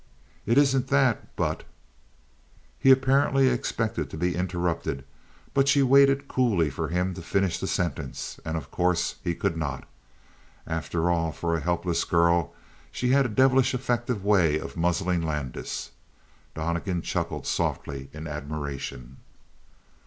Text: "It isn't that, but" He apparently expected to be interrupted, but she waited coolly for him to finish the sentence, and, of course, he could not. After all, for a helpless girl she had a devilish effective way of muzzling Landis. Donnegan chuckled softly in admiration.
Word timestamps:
"It 0.47 0.57
isn't 0.57 0.87
that, 0.87 1.35
but" 1.35 1.63
He 2.79 2.89
apparently 2.89 3.49
expected 3.49 4.09
to 4.09 4.17
be 4.17 4.33
interrupted, 4.35 5.05
but 5.53 5.67
she 5.67 5.83
waited 5.83 6.27
coolly 6.27 6.71
for 6.71 6.87
him 6.87 7.13
to 7.13 7.21
finish 7.21 7.59
the 7.59 7.67
sentence, 7.67 8.39
and, 8.43 8.57
of 8.57 8.71
course, 8.71 9.17
he 9.23 9.35
could 9.35 9.55
not. 9.55 9.87
After 10.65 11.11
all, 11.11 11.31
for 11.31 11.55
a 11.55 11.59
helpless 11.61 12.03
girl 12.03 12.51
she 12.91 13.09
had 13.09 13.27
a 13.27 13.29
devilish 13.29 13.75
effective 13.75 14.25
way 14.25 14.57
of 14.57 14.75
muzzling 14.75 15.21
Landis. 15.21 15.91
Donnegan 16.55 17.03
chuckled 17.03 17.45
softly 17.45 18.09
in 18.11 18.25
admiration. 18.25 19.17